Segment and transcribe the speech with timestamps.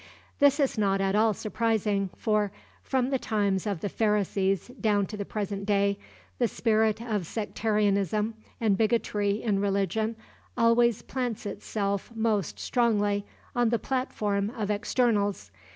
[0.39, 2.51] This is not at all surprising, for,
[2.81, 5.99] from the times of the Pharisees down to the present day,
[6.39, 10.15] the spirit of sectarianism and bigotry in religion
[10.57, 15.51] always plants itself most strongly on the platform of externals.